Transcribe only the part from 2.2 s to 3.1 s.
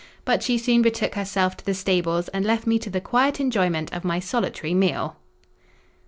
and left me to the